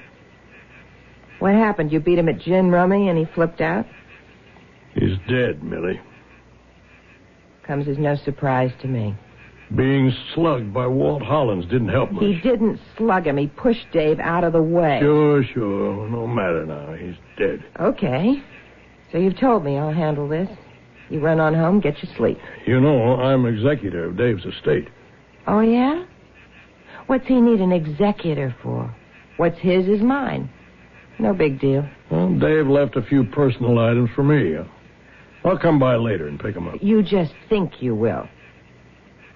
[1.39, 1.91] What happened?
[1.91, 3.85] You beat him at gin rummy and he flipped out?
[4.93, 5.99] He's dead, Millie.
[7.67, 9.13] Comes as no surprise to me.
[9.75, 12.23] Being slugged by Walt Hollins didn't help much.
[12.23, 13.35] He didn't slug him.
[13.37, 14.99] He pushed Dave out of the way.
[15.01, 16.09] Sure, sure.
[16.09, 16.93] No matter now.
[16.93, 17.65] He's dead.
[17.79, 18.41] Okay.
[19.13, 20.49] So you've told me I'll handle this.
[21.09, 22.39] You run on home, get your sleep.
[22.65, 24.89] You know, I'm executor of Dave's estate.
[25.45, 26.03] Oh, yeah?
[27.05, 28.93] What's he need an executor for?
[29.37, 30.49] What's his is mine.
[31.19, 31.87] No big deal.
[32.09, 34.57] Well, Dave left a few personal items for me.
[35.45, 36.75] I'll come by later and pick them up.
[36.81, 38.27] You just think you will.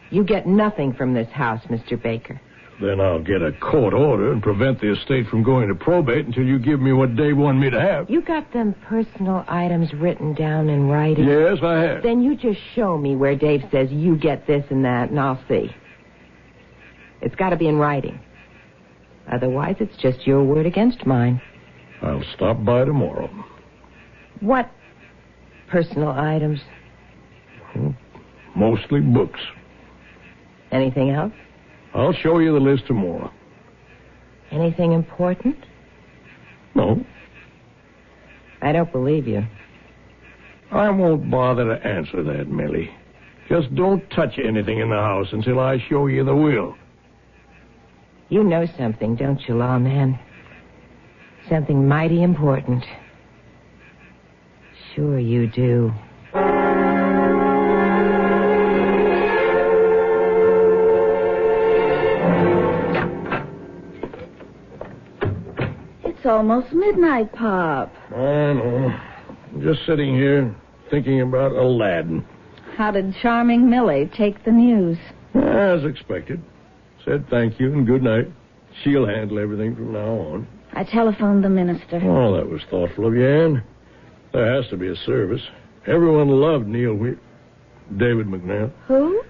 [0.10, 2.02] You get nothing from this house, Mr.
[2.02, 2.42] Baker.
[2.80, 6.44] Then I'll get a court order and prevent the estate from going to probate until
[6.44, 8.08] you give me what Dave wanted me to have.
[8.08, 11.28] You got them personal items written down in writing?
[11.28, 12.04] Yes, I have.
[12.04, 15.42] Then you just show me where Dave says you get this and that, and I'll
[15.48, 15.76] see.
[17.22, 18.20] It's got to be in writing.
[19.32, 21.42] Otherwise, it's just your word against mine.
[22.04, 23.28] I'll stop by tomorrow.
[24.40, 24.70] What
[25.68, 26.60] personal items?
[28.56, 29.40] Mostly books.
[30.72, 31.34] Anything else?
[31.94, 33.32] I'll show you the list tomorrow.
[34.52, 35.58] Anything important?
[36.76, 37.04] No,
[38.62, 39.46] I don't believe you.
[40.72, 42.90] I won't bother to answer that, Millie.
[43.50, 46.76] Just don't touch anything in the house until I show you the will.
[48.30, 50.20] You know something, don't you, lawman?
[51.50, 52.84] Something mighty important.
[54.94, 55.94] Sure you do.
[66.28, 67.92] Almost midnight, Pop.
[68.12, 68.94] I know.
[69.54, 70.56] I'm just sitting here
[70.90, 72.26] thinking about Aladdin.
[72.76, 74.98] How did charming Millie take the news?
[75.34, 76.42] As expected.
[77.06, 78.28] Said thank you and good night.
[78.84, 80.48] She'll handle everything from now on.
[80.74, 82.00] I telephoned the minister.
[82.04, 83.64] Oh, that was thoughtful of you, Ann.
[84.34, 85.42] There has to be a service.
[85.88, 87.18] Everyone loved Neil Wheat.
[87.96, 88.72] David McNeil.
[88.88, 89.24] Who?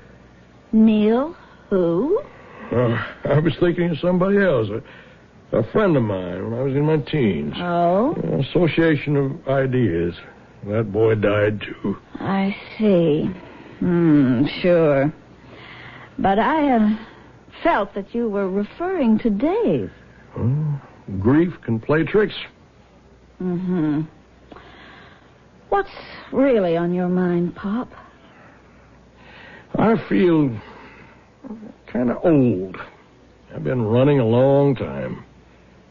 [0.72, 1.36] Neil?
[1.70, 2.22] Who?
[2.72, 4.68] Uh, I was thinking of somebody else.
[5.52, 7.54] A, friend of mine when I was in my teens.
[7.58, 8.16] Oh?
[8.50, 10.14] Association of ideas.
[10.66, 11.98] That boy died, too.
[12.16, 13.30] I see.
[13.80, 15.14] Hmm, sure.
[16.20, 16.90] But I uh,
[17.64, 19.92] felt that you were referring to Dave.
[20.38, 20.82] Oh,
[21.20, 22.36] grief can play tricks.
[23.42, 24.02] Mm-hmm.
[25.70, 25.90] What's
[26.32, 27.90] really on your mind, Pop?
[29.78, 30.60] I feel
[31.92, 32.78] kind of old.
[33.54, 35.24] I've been running a long time.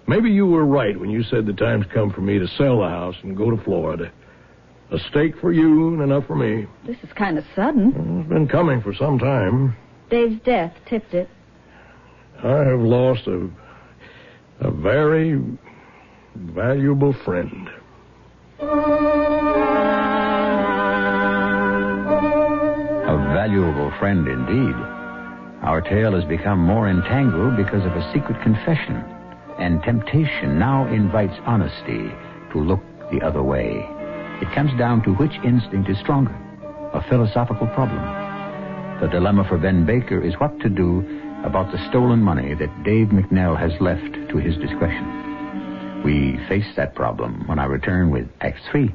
[0.08, 2.88] Maybe you were right when you said the time's come for me to sell the
[2.88, 4.12] house and go to Florida.
[4.92, 6.66] A stake for you and enough for me.
[6.86, 7.92] This is kind of sudden.
[7.92, 9.76] Well, it's been coming for some time.
[10.10, 11.28] Dave's death tipped it.
[12.42, 13.50] I have lost a
[14.60, 15.38] a very
[16.34, 17.68] valuable friend.
[23.08, 24.74] A valuable friend indeed.
[25.62, 29.04] Our tale has become more entangled because of a secret confession,
[29.58, 32.10] and temptation now invites honesty
[32.52, 33.86] to look the other way.
[34.42, 36.34] It comes down to which instinct is stronger,
[36.92, 38.02] a philosophical problem.
[39.00, 41.00] The dilemma for Ben Baker is what to do
[41.44, 46.02] about the stolen money that Dave McNell has left to his discretion.
[46.04, 48.92] We face that problem when I return with Act 3.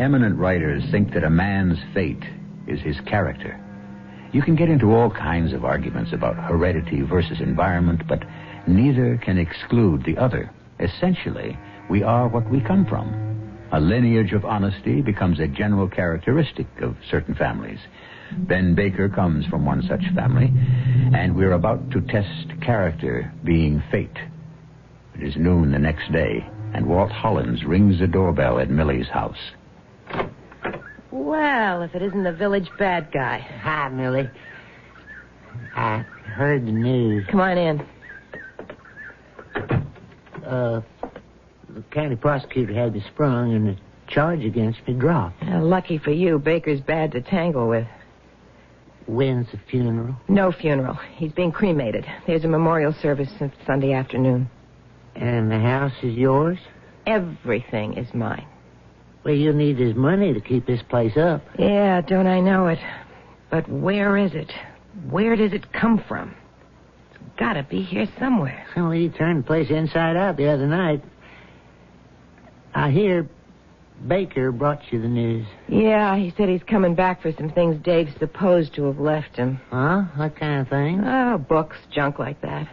[0.00, 2.24] Eminent writers think that a man's fate
[2.66, 3.60] is his character.
[4.32, 8.22] You can get into all kinds of arguments about heredity versus environment, but
[8.66, 10.50] neither can exclude the other.
[10.78, 11.58] Essentially,
[11.90, 13.68] we are what we come from.
[13.72, 17.78] A lineage of honesty becomes a general characteristic of certain families.
[18.32, 20.50] Ben Baker comes from one such family,
[21.14, 24.18] and we're about to test character being fate.
[25.14, 29.52] It is noon the next day, and Walt Hollins rings the doorbell at Millie's house.
[31.10, 33.38] Well, if it isn't the village bad guy.
[33.38, 34.30] Hi, Millie.
[35.74, 37.26] I heard the news.
[37.30, 37.80] Come on in.
[40.46, 40.80] Uh,
[41.68, 43.76] the county prosecutor had me sprung and the
[44.08, 45.42] charge against me dropped.
[45.42, 47.86] Uh, lucky for you, Baker's bad to tangle with.
[49.06, 50.14] When's the funeral?
[50.28, 50.98] No funeral.
[51.16, 52.06] He's being cremated.
[52.26, 53.30] There's a memorial service
[53.66, 54.48] Sunday afternoon.
[55.16, 56.58] And the house is yours?
[57.06, 58.46] Everything is mine.
[59.24, 61.42] Well, you'll need his money to keep this place up.
[61.58, 62.78] Yeah, don't I know it?
[63.50, 64.50] But where is it?
[65.08, 66.34] Where does it come from?
[67.10, 68.66] It's gotta be here somewhere.
[68.76, 71.02] Well, he turned the place inside out the other night.
[72.74, 73.28] I hear
[74.06, 75.46] Baker brought you the news.
[75.68, 79.60] Yeah, he said he's coming back for some things Dave's supposed to have left him.
[79.70, 80.04] Huh?
[80.16, 81.02] What kind of thing?
[81.04, 82.68] Oh, books, junk like that.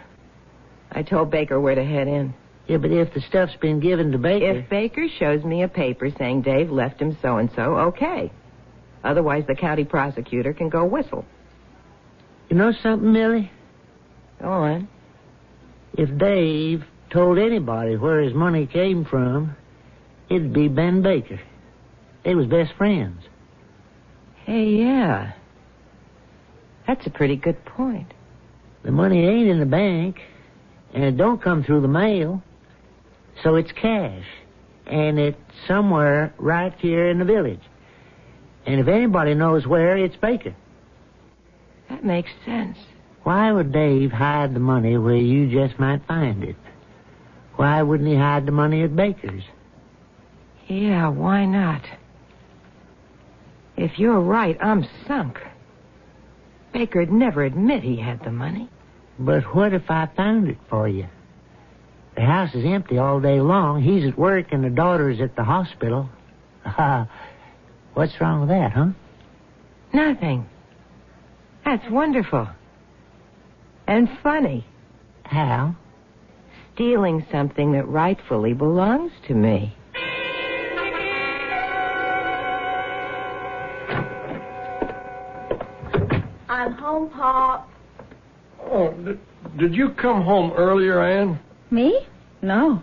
[0.92, 2.34] I told Baker where to head in.
[2.68, 4.60] Yeah, but if the stuff's been given to Baker.
[4.60, 8.32] If Baker shows me a paper saying Dave left him so and so, okay.
[9.04, 11.26] Otherwise, the county prosecutor can go whistle.
[12.50, 13.52] You know something, Millie?
[14.42, 14.88] Go on.
[15.98, 19.56] If Dave told anybody where his money came from,
[20.30, 21.40] it'd be Ben Baker.
[22.26, 23.24] They was best friends.
[24.44, 25.34] Hey, yeah.
[26.86, 28.14] That's a pretty good point.
[28.84, 30.20] The money ain't in the bank,
[30.94, 32.44] and it don't come through the mail,
[33.44, 34.26] so it's cash,
[34.86, 37.62] and it's somewhere right here in the village.
[38.66, 40.56] And if anybody knows where, it's Baker.
[41.90, 42.78] That makes sense.
[43.24, 46.56] Why would Dave hide the money where you just might find it?
[47.56, 49.44] Why wouldn't he hide the money at Baker's?
[50.68, 51.82] Yeah, why not?
[53.78, 55.40] If you're right, I'm sunk.
[56.74, 58.70] Baker'd never admit he had the money.
[59.20, 61.08] But what if I found it for you?
[62.18, 63.84] The house is empty all day long.
[63.84, 66.10] He's at work and the daughter's at the hospital.
[66.66, 67.06] Uh,
[67.94, 68.88] what's wrong with that, huh?
[69.94, 70.50] Nothing.
[71.64, 72.50] That's wonderful.
[73.86, 74.66] And funny.
[75.26, 75.76] How?
[76.74, 79.76] Stealing something that rightfully belongs to me.
[86.50, 87.70] I'm home, Pop.
[88.72, 89.20] Oh, did,
[89.60, 91.40] did you come home earlier, Ann?
[91.72, 92.00] Me?
[92.42, 92.82] No.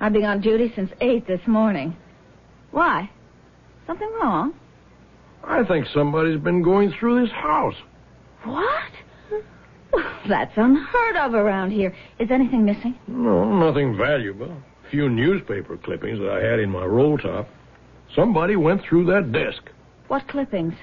[0.00, 1.96] I've been on duty since 8 this morning.
[2.70, 3.10] Why?
[3.86, 4.54] Something wrong?
[5.44, 7.74] I think somebody's been going through this house.
[8.44, 8.92] What?
[9.92, 11.94] Well, that's unheard of around here.
[12.18, 12.96] Is anything missing?
[13.06, 14.50] No, nothing valuable.
[14.52, 17.48] A few newspaper clippings that I had in my roll top.
[18.14, 19.62] Somebody went through that desk.
[20.08, 20.74] What clippings?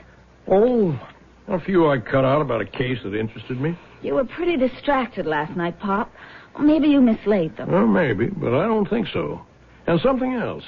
[0.48, 1.00] Oh,
[1.48, 3.78] A few I cut out about a case that interested me.
[4.02, 6.12] You were pretty distracted last night, Pop.
[6.60, 7.72] Maybe you mislaid them.
[7.72, 9.42] Well, maybe, but I don't think so.
[9.88, 10.64] And something else.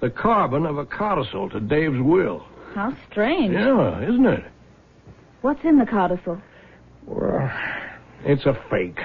[0.00, 2.44] The carbon of a codicil to Dave's will.
[2.74, 3.52] How strange.
[3.52, 4.44] Yeah, isn't it?
[5.42, 6.40] What's in the codicil?
[7.06, 7.50] Well,
[8.24, 8.98] it's a fake.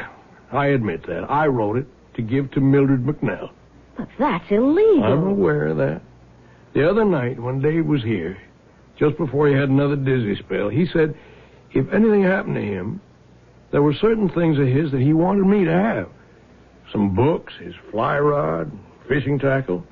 [0.51, 1.30] I admit that.
[1.30, 3.51] I wrote it to give to Mildred McNell.
[3.97, 5.03] But that's illegal.
[5.03, 6.01] I'm aware of that.
[6.74, 8.38] The other night, when Dave was here,
[8.97, 11.16] just before he had another dizzy spell, he said
[11.72, 13.01] if anything happened to him,
[13.72, 16.09] there were certain things of his that he wanted me to have.
[16.91, 18.72] Some books, his fly rod,
[19.07, 19.84] fishing tackle,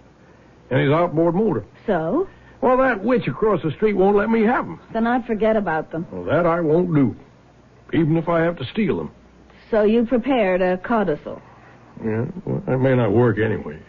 [0.70, 1.66] and his outboard motor.
[1.86, 2.28] So?
[2.62, 4.80] Well, that witch across the street won't let me have them.
[4.94, 6.08] Then I'd forget about them.
[6.12, 7.16] Well, that I won't do,
[7.94, 9.12] even if I have to steal them.
[9.70, 11.42] So you prepared a codicil.
[12.04, 13.80] Yeah, well, that may not work anyway.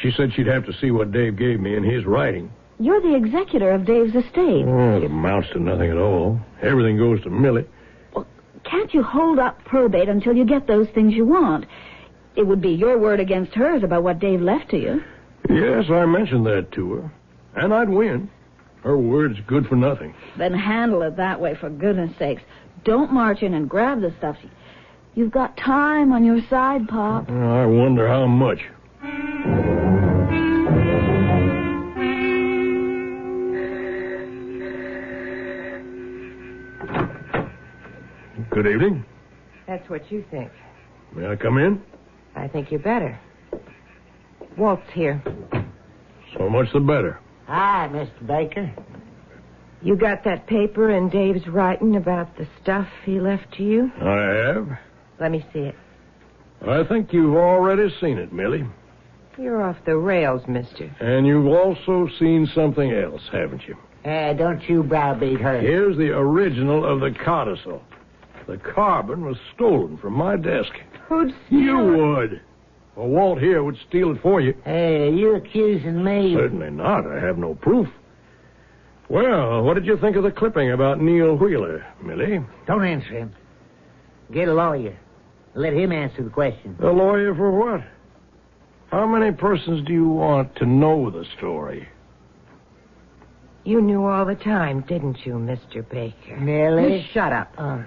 [0.00, 2.50] She said she'd have to see what Dave gave me in his writing.
[2.78, 4.64] You're the executor of Dave's estate.
[4.66, 6.40] Oh, it amounts to nothing at all.
[6.62, 7.66] Everything goes to Millie.
[8.64, 11.66] Can't you hold up probate until you get those things you want?
[12.36, 15.02] It would be your word against hers about what Dave left to you.
[15.50, 17.12] Yes, I mentioned that to her.
[17.54, 18.30] And I'd win.
[18.82, 20.14] Her word's good for nothing.
[20.38, 22.42] Then handle it that way, for goodness sakes.
[22.84, 24.36] Don't march in and grab the stuff.
[25.14, 27.28] You've got time on your side, Pop.
[27.28, 28.58] I wonder how much.
[38.52, 39.04] Good evening.
[39.66, 40.50] That's what you think.
[41.14, 41.80] May I come in?
[42.36, 43.18] I think you better.
[44.58, 45.22] Walt's here.
[46.36, 47.18] So much the better.
[47.46, 48.26] Hi, Mr.
[48.26, 48.70] Baker.
[49.80, 53.90] You got that paper in Dave's writing about the stuff he left to you?
[54.00, 54.68] I have.
[55.18, 55.74] Let me see it.
[56.66, 58.66] I think you've already seen it, Millie.
[59.38, 60.94] You're off the rails, mister.
[61.00, 63.76] And you've also seen something else, haven't you?
[64.08, 65.58] Uh, don't you browbeat her.
[65.58, 67.82] Here's the original of the codicil.
[68.46, 70.72] The carbon was stolen from my desk.
[71.08, 72.40] Who'd steal You would.
[72.96, 74.54] Well, Walt here would steal it for you.
[74.64, 76.34] Hey, you accusing me?
[76.34, 77.06] Certainly not.
[77.06, 77.88] I have no proof.
[79.08, 82.40] Well, what did you think of the clipping about Neil Wheeler, Millie?
[82.66, 83.34] Don't answer him.
[84.32, 84.96] Get a lawyer.
[85.54, 86.76] Let him answer the question.
[86.82, 87.82] A lawyer for what?
[88.90, 91.88] How many persons do you want to know the story?
[93.64, 95.88] You knew all the time, didn't you, Mr.
[95.88, 96.36] Baker?
[96.36, 96.98] Millie?
[96.98, 97.52] You shut up.
[97.56, 97.82] Uh,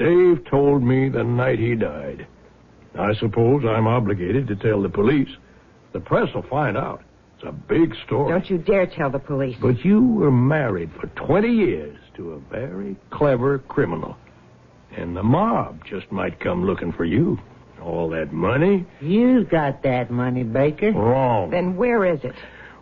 [0.00, 2.26] Dave told me the night he died.
[2.98, 5.28] I suppose I'm obligated to tell the police.
[5.92, 7.02] The press will find out.
[7.36, 8.32] It's a big story.
[8.32, 9.58] Don't you dare tell the police.
[9.60, 14.16] But you were married for 20 years to a very clever criminal.
[14.96, 17.38] And the mob just might come looking for you.
[17.82, 18.86] All that money?
[19.02, 20.92] you got that money, Baker.
[20.92, 21.50] Wrong.
[21.50, 22.34] Then where is it?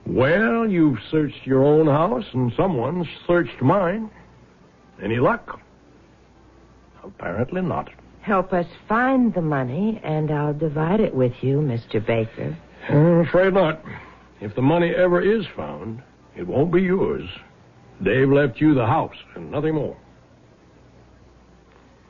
[0.07, 4.09] Well, you've searched your own house, and someone's searched mine.
[5.03, 5.61] Any luck?
[7.05, 7.91] Apparently not.
[8.21, 12.05] Help us find the money, and I'll divide it with you, Mr.
[12.05, 12.57] Baker.
[12.89, 13.83] I'm afraid not.
[14.41, 16.03] If the money ever is found,
[16.37, 17.29] it won't be yours.
[18.03, 19.97] Dave left you the house and nothing more.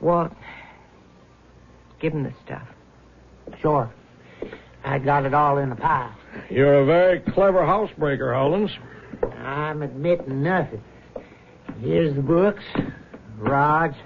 [0.01, 0.33] Walt,
[2.01, 2.67] give him the stuff.
[3.61, 3.91] Sure.
[4.85, 6.15] I got it all in a pile.
[6.51, 8.71] You're a very clever housebreaker, Hollins.
[9.43, 10.83] I'm admitting nothing.
[11.81, 12.63] Here's the books,
[13.39, 13.97] rods,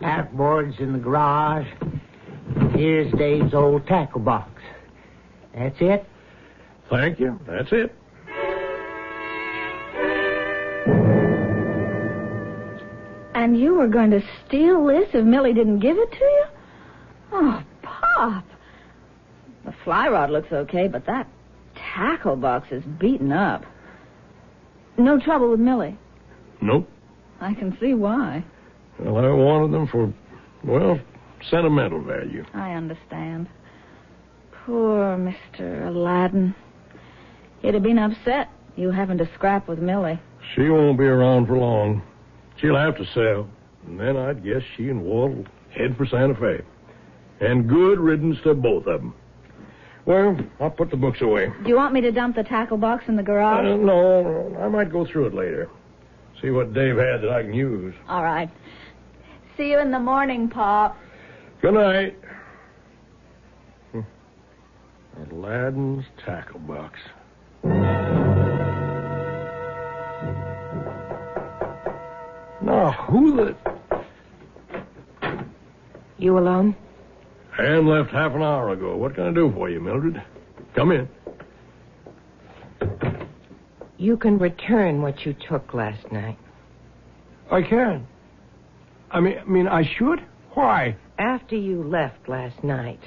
[0.00, 1.66] outboards in the garage.
[2.74, 4.50] Here's Dave's old tackle box.
[5.54, 6.06] That's it.
[6.90, 7.38] Thank you.
[7.46, 7.94] That's it.
[13.34, 16.44] And you were going to steal this if Millie didn't give it to you?
[17.32, 18.44] Oh, Pop.
[19.64, 21.26] The fly rod looks okay, but that
[21.74, 23.64] tackle box is beaten up.
[24.96, 25.98] No trouble with Millie.
[26.60, 26.88] Nope.
[27.40, 28.44] I can see why.
[28.98, 30.12] Well, I wanted them for,
[30.64, 30.98] well,
[31.50, 32.44] sentimental value.
[32.54, 33.48] I understand.
[34.64, 35.88] Poor Mr.
[35.88, 36.54] Aladdin.
[37.60, 40.20] He'd have been upset you having to scrap with Millie.
[40.54, 42.02] She won't be around for long.
[42.60, 43.48] She'll have to sell.
[43.86, 46.64] And then I'd guess she and Walt will head for Santa Fe.
[47.40, 49.14] And good riddance to both of them.
[50.06, 51.48] Well, I'll put the books away.
[51.62, 53.64] Do you want me to dump the tackle box in the garage?
[53.66, 55.70] Uh, no, I might go through it later.
[56.42, 57.94] See what Dave had that I can use.
[58.08, 58.50] All right.
[59.56, 60.96] See you in the morning, Pop.
[61.62, 62.16] Good night.
[63.92, 64.00] Hmm.
[65.30, 66.98] Aladdin's tackle box.
[72.62, 73.56] Now, who the...
[76.18, 76.74] You alone?
[77.58, 78.96] Ann left half an hour ago.
[78.96, 80.20] What can I do for you, Mildred?
[80.74, 81.08] Come in.
[83.98, 86.38] You can return what you took last night.
[87.52, 88.08] I can.
[89.10, 90.20] I mean, I mean, I should?
[90.54, 90.96] Why?
[91.18, 93.00] After you left last night,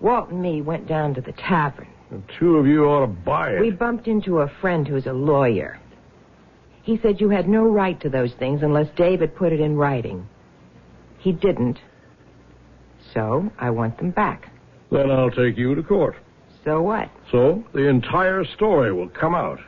[0.00, 1.88] Walt and me went down to the tavern.
[2.10, 3.60] The two of you ought to buy it.
[3.60, 5.78] We bumped into a friend who's a lawyer.
[6.82, 10.28] He said you had no right to those things unless David put it in writing.
[11.18, 11.78] He didn't.
[13.14, 14.50] So I want them back.
[14.90, 16.16] Then I'll take you to court.
[16.64, 17.10] So what?
[17.32, 19.60] So the entire story will come out.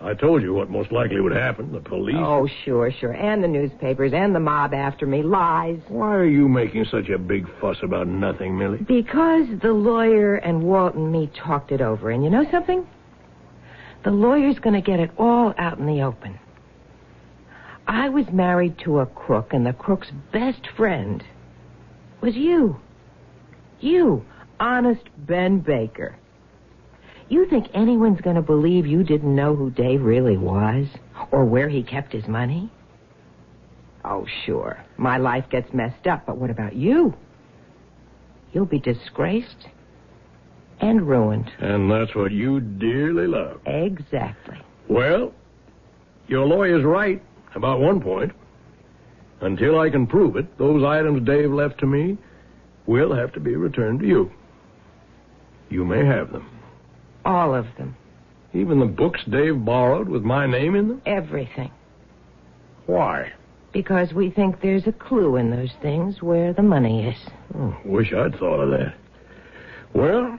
[0.00, 1.72] I told you what most likely would happen.
[1.72, 2.16] The police.
[2.18, 3.12] Oh, sure, sure.
[3.12, 5.22] And the newspapers and the mob after me.
[5.22, 5.78] Lies.
[5.88, 8.78] Why are you making such a big fuss about nothing, Millie?
[8.78, 12.10] Because the lawyer and Walt and me talked it over.
[12.10, 12.86] And you know something?
[14.04, 16.38] The lawyer's going to get it all out in the open.
[17.86, 21.22] I was married to a crook, and the crook's best friend
[22.20, 22.80] was you.
[23.80, 24.24] You,
[24.60, 26.16] honest Ben Baker.
[27.28, 30.86] You think anyone's going to believe you didn't know who Dave really was?
[31.30, 32.70] Or where he kept his money?
[34.04, 34.84] Oh, sure.
[34.98, 37.14] My life gets messed up, but what about you?
[38.52, 39.68] You'll be disgraced
[40.80, 41.50] and ruined.
[41.58, 43.60] And that's what you dearly love.
[43.66, 44.58] Exactly.
[44.88, 45.32] Well,
[46.28, 47.22] your lawyer's right
[47.54, 48.32] about one point.
[49.40, 52.16] Until I can prove it, those items Dave left to me
[52.86, 54.30] will have to be returned to you.
[55.70, 56.48] You may have them.
[57.24, 57.96] All of them.
[58.52, 61.02] Even the books Dave borrowed with my name in them?
[61.06, 61.70] Everything.
[62.86, 63.32] Why?
[63.72, 67.16] Because we think there's a clue in those things where the money is.
[67.56, 68.94] Oh, wish I'd thought of that.
[69.94, 70.38] Well,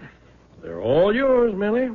[0.61, 1.89] they're all yours, Millie.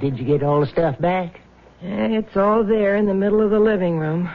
[0.00, 1.40] Did you get all the stuff back?
[1.82, 4.28] Eh, It's all there in the middle of the living room.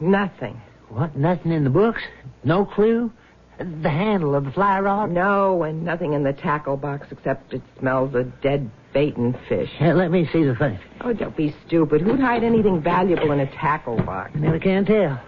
[0.00, 0.60] Nothing.
[0.88, 1.16] What?
[1.16, 2.02] Nothing in the books?
[2.44, 3.12] No clue?
[3.58, 5.10] The handle of the fly rod?
[5.10, 9.70] No, and nothing in the tackle box except it smells of dead bait and fish.
[9.78, 10.78] Here, let me see the thing.
[11.00, 12.00] Oh, don't be stupid.
[12.00, 14.32] Who'd hide anything valuable in a tackle box?
[14.34, 15.20] Never can tell.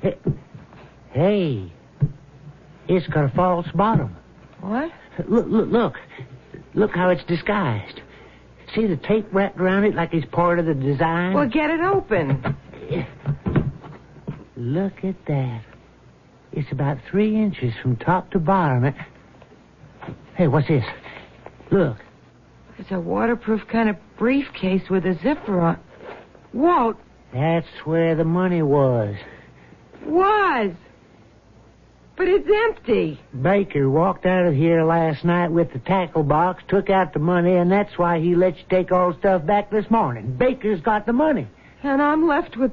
[0.00, 0.16] Hey,
[1.12, 1.72] Hey,
[2.88, 4.16] it's got a false bottom.
[4.60, 4.90] What?
[5.28, 5.94] Look, look, look.
[6.74, 8.00] Look how it's disguised.
[8.74, 11.34] See the tape wrapped around it like it's part of the design?
[11.34, 12.56] Well, get it open.
[14.56, 15.62] Look at that.
[16.52, 18.94] It's about three inches from top to bottom.
[20.34, 20.84] Hey, what's this?
[21.70, 21.96] Look.
[22.78, 25.78] It's a waterproof kind of briefcase with a zipper on.
[26.52, 26.96] Walt,
[27.32, 29.14] That's where the money was.
[30.04, 30.72] was.
[32.16, 33.18] But it's empty.
[33.40, 37.54] Baker walked out of here last night with the tackle box, took out the money,
[37.56, 40.36] and that's why he let you take all the stuff back this morning.
[40.36, 41.48] Baker's got the money.
[41.82, 42.70] And I'm left with.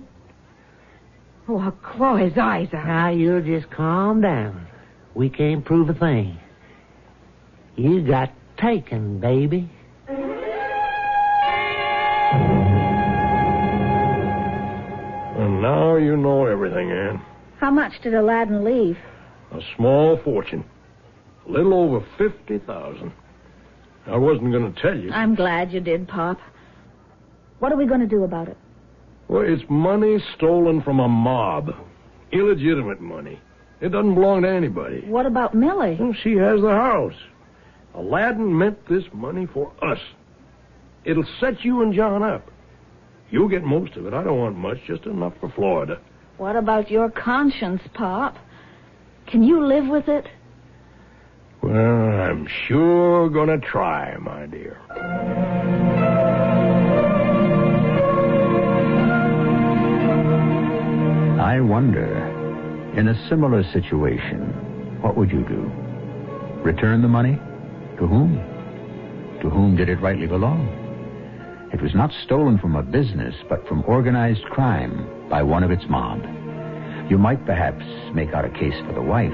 [1.52, 2.86] Oh, I'll claw his eyes out.
[2.86, 4.68] Now, you'll just calm down.
[5.16, 6.38] We can't prove a thing.
[7.76, 8.32] You got
[8.62, 9.68] taken, baby.
[15.40, 17.20] And now you know everything, Ann.
[17.58, 19.00] How much did Aladdin leave?
[19.52, 20.64] A small fortune.
[21.48, 23.12] A little over 50000
[24.06, 25.12] I wasn't going to tell you.
[25.12, 26.40] I'm glad you did, Pop.
[27.58, 28.58] What are we going to do about it?
[29.30, 31.70] Well, it's money stolen from a mob.
[32.32, 33.40] Illegitimate money.
[33.80, 35.02] It doesn't belong to anybody.
[35.06, 35.98] What about Millie?
[36.00, 37.14] Well, she has the house.
[37.94, 40.00] Aladdin meant this money for us.
[41.06, 42.50] It'll set you and John up.
[43.30, 44.14] You'll get most of it.
[44.14, 46.00] I don't want much, just enough for Florida.
[46.38, 48.36] What about your conscience, Pop?
[49.28, 50.26] Can you live with it?
[51.62, 55.89] Well, I'm sure gonna try, my dear.
[61.50, 62.06] I wonder,
[62.96, 65.62] in a similar situation, what would you do?
[66.62, 67.40] Return the money?
[67.98, 68.36] To whom?
[69.42, 70.68] To whom did it rightly belong?
[71.74, 75.86] It was not stolen from a business, but from organized crime by one of its
[75.90, 76.22] mob.
[77.10, 77.84] You might perhaps
[78.14, 79.34] make out a case for the wife,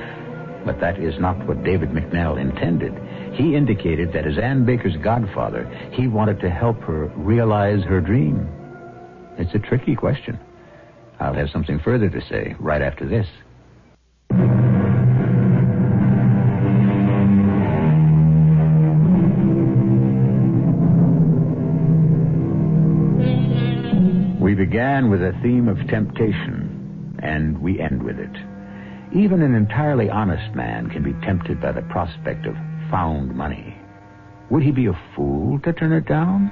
[0.63, 2.93] but that is not what David McNell intended.
[3.33, 8.47] He indicated that as Ann Baker's godfather, he wanted to help her realize her dream.
[9.37, 10.39] It's a tricky question.
[11.19, 13.27] I'll have something further to say right after this.
[24.41, 28.35] We began with a theme of temptation, and we end with it.
[29.15, 32.55] Even an entirely honest man can be tempted by the prospect of
[32.91, 33.75] found money.
[34.51, 36.51] Would he be a fool to turn it down?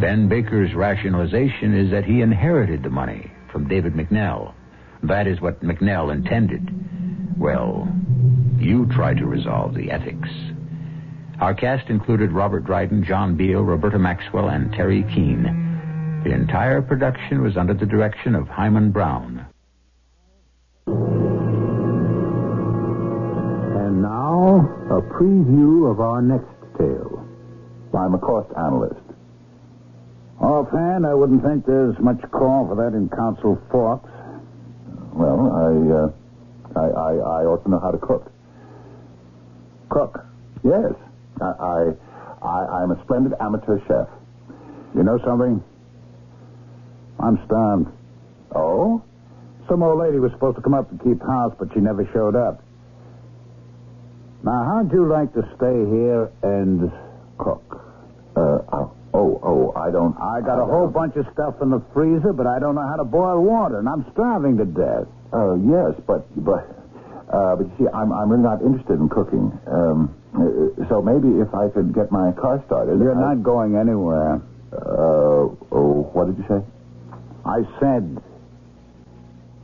[0.00, 4.52] Ben Baker's rationalization is that he inherited the money from David McNell.
[5.04, 6.68] That is what McNell intended.
[7.38, 7.88] Well,
[8.58, 10.28] you try to resolve the ethics.
[11.40, 16.22] Our cast included Robert Dryden, John Beal, Roberta Maxwell, and Terry Keene.
[16.24, 19.46] The entire production was under the direction of Himan Brown.
[20.86, 20.96] And
[24.02, 27.24] now, a preview of our next tale.
[27.96, 29.03] I'm a cost analyst.
[30.40, 34.10] Offhand, I wouldn't think there's much call for that in Council Forks.
[35.12, 38.30] Well, I, uh, I, I, I ought to know how to cook.
[39.90, 40.24] Cook?
[40.64, 40.92] Yes.
[41.40, 41.92] I, I,
[42.42, 44.08] I, I'm a splendid amateur chef.
[44.94, 45.62] You know something?
[47.20, 47.86] I'm stunned.
[48.54, 49.02] Oh?
[49.68, 52.36] Some old lady was supposed to come up to keep house, but she never showed
[52.36, 52.62] up.
[54.42, 56.92] Now, how'd you like to stay here and
[57.38, 57.62] cook?
[58.36, 60.18] Uh, oh, oh, oh, I don't.
[60.18, 62.96] I got a whole bunch of stuff in the freezer, but I don't know how
[62.96, 65.06] to boil water, and I'm starving to death.
[65.32, 66.66] Oh, yes, but, but,
[67.32, 69.54] uh, but you see, I'm, I'm really not interested in cooking.
[69.66, 72.98] Um, uh, so maybe if I could get my car started.
[72.98, 74.42] You're not going anywhere.
[74.72, 76.60] Uh, oh, what did you say?
[77.46, 78.18] I said,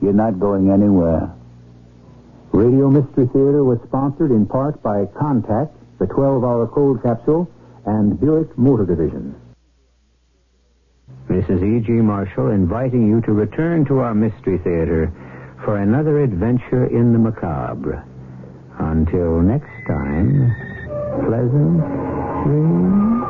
[0.01, 1.34] you're not going anywhere.
[2.53, 7.51] Radio Mystery Theater was sponsored in part by Contac, the 12 hour cold capsule,
[7.91, 9.34] and Buick Motor Division.
[11.28, 11.62] Mrs.
[11.62, 11.93] E.G.
[11.93, 15.12] Marshall inviting you to return to our Mystery Theater
[15.64, 18.05] for another adventure in the macabre.
[18.78, 20.55] Until next time,
[21.26, 21.80] pleasant
[22.45, 23.30] dreams.